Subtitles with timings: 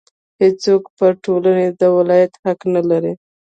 [0.41, 3.13] هېڅوک پر ټولنې د ولایت حق نه لري.